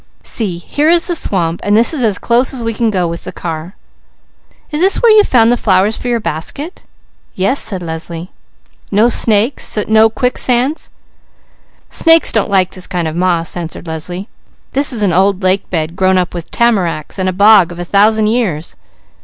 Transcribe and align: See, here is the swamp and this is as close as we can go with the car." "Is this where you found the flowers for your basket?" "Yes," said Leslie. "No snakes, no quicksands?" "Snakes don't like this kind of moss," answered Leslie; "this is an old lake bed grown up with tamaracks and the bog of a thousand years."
See, 0.23 0.57
here 0.57 0.89
is 0.89 1.05
the 1.05 1.13
swamp 1.13 1.59
and 1.63 1.77
this 1.77 1.93
is 1.93 2.03
as 2.03 2.17
close 2.17 2.55
as 2.55 2.63
we 2.63 2.73
can 2.73 2.89
go 2.89 3.07
with 3.07 3.23
the 3.23 3.31
car." 3.31 3.75
"Is 4.71 4.81
this 4.81 4.99
where 4.99 5.11
you 5.11 5.23
found 5.23 5.51
the 5.51 5.57
flowers 5.57 5.95
for 5.95 6.07
your 6.07 6.19
basket?" 6.19 6.83
"Yes," 7.35 7.59
said 7.61 7.83
Leslie. 7.83 8.31
"No 8.91 9.09
snakes, 9.09 9.77
no 9.87 10.09
quicksands?" 10.09 10.89
"Snakes 11.91 12.31
don't 12.31 12.49
like 12.49 12.71
this 12.71 12.87
kind 12.87 13.07
of 13.07 13.15
moss," 13.15 13.55
answered 13.55 13.85
Leslie; 13.85 14.27
"this 14.73 14.91
is 14.91 15.03
an 15.03 15.13
old 15.13 15.43
lake 15.43 15.69
bed 15.69 15.95
grown 15.95 16.17
up 16.17 16.33
with 16.33 16.49
tamaracks 16.49 17.19
and 17.19 17.27
the 17.27 17.31
bog 17.31 17.71
of 17.71 17.77
a 17.77 17.85
thousand 17.85 18.25
years." 18.25 18.75